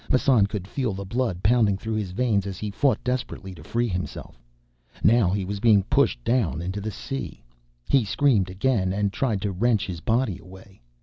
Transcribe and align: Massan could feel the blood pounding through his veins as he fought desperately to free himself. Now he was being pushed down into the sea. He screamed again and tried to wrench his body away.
Massan 0.09 0.47
could 0.47 0.67
feel 0.67 0.93
the 0.93 1.05
blood 1.05 1.43
pounding 1.43 1.77
through 1.77 1.93
his 1.93 2.09
veins 2.09 2.47
as 2.47 2.57
he 2.57 2.71
fought 2.71 3.03
desperately 3.03 3.53
to 3.53 3.63
free 3.63 3.87
himself. 3.87 4.41
Now 5.03 5.29
he 5.29 5.45
was 5.45 5.59
being 5.59 5.83
pushed 5.83 6.23
down 6.23 6.59
into 6.59 6.81
the 6.81 6.89
sea. 6.89 7.43
He 7.87 8.03
screamed 8.03 8.49
again 8.49 8.93
and 8.93 9.13
tried 9.13 9.43
to 9.43 9.51
wrench 9.51 9.85
his 9.85 9.99
body 10.01 10.39
away. 10.39 10.81